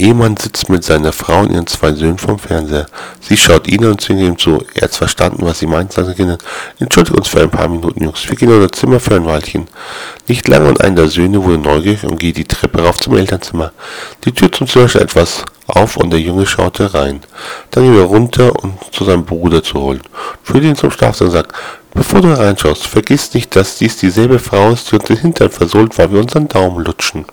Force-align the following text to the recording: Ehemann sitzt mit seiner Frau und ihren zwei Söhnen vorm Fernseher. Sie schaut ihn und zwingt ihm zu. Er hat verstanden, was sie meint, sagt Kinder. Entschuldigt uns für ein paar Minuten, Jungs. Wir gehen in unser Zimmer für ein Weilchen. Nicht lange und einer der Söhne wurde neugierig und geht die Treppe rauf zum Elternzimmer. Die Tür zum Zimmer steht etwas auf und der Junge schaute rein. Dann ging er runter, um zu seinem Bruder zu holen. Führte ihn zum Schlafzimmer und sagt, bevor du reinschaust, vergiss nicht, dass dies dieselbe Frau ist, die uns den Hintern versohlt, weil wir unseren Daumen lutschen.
Ehemann 0.00 0.36
sitzt 0.36 0.68
mit 0.68 0.82
seiner 0.82 1.12
Frau 1.12 1.40
und 1.40 1.52
ihren 1.52 1.66
zwei 1.66 1.92
Söhnen 1.92 2.18
vorm 2.18 2.38
Fernseher. 2.38 2.86
Sie 3.20 3.36
schaut 3.36 3.68
ihn 3.68 3.84
und 3.84 4.00
zwingt 4.00 4.20
ihm 4.20 4.38
zu. 4.38 4.64
Er 4.74 4.82
hat 4.82 4.94
verstanden, 4.94 5.44
was 5.44 5.58
sie 5.58 5.66
meint, 5.66 5.92
sagt 5.92 6.16
Kinder. 6.16 6.38
Entschuldigt 6.78 7.16
uns 7.16 7.28
für 7.28 7.42
ein 7.42 7.50
paar 7.50 7.68
Minuten, 7.68 8.04
Jungs. 8.04 8.28
Wir 8.28 8.36
gehen 8.36 8.48
in 8.48 8.54
unser 8.54 8.72
Zimmer 8.72 8.98
für 8.98 9.16
ein 9.16 9.26
Weilchen. 9.26 9.68
Nicht 10.26 10.48
lange 10.48 10.68
und 10.68 10.80
einer 10.80 10.96
der 10.96 11.08
Söhne 11.08 11.44
wurde 11.44 11.58
neugierig 11.58 12.04
und 12.04 12.18
geht 12.18 12.38
die 12.38 12.44
Treppe 12.44 12.82
rauf 12.82 12.98
zum 12.98 13.16
Elternzimmer. 13.16 13.72
Die 14.24 14.32
Tür 14.32 14.50
zum 14.50 14.66
Zimmer 14.66 14.88
steht 14.88 15.02
etwas 15.02 15.44
auf 15.66 15.96
und 15.96 16.10
der 16.10 16.20
Junge 16.20 16.46
schaute 16.46 16.94
rein. 16.94 17.20
Dann 17.70 17.84
ging 17.84 17.96
er 17.96 18.04
runter, 18.04 18.52
um 18.62 18.78
zu 18.92 19.04
seinem 19.04 19.24
Bruder 19.24 19.62
zu 19.62 19.74
holen. 19.80 20.00
Führte 20.42 20.66
ihn 20.66 20.76
zum 20.76 20.90
Schlafzimmer 20.90 21.28
und 21.28 21.34
sagt, 21.34 21.52
bevor 21.94 22.20
du 22.20 22.32
reinschaust, 22.32 22.86
vergiss 22.86 23.34
nicht, 23.34 23.54
dass 23.54 23.76
dies 23.76 23.96
dieselbe 23.96 24.38
Frau 24.38 24.70
ist, 24.70 24.90
die 24.90 24.96
uns 24.96 25.04
den 25.04 25.18
Hintern 25.18 25.50
versohlt, 25.50 25.96
weil 25.98 26.12
wir 26.12 26.20
unseren 26.20 26.48
Daumen 26.48 26.84
lutschen. 26.84 27.24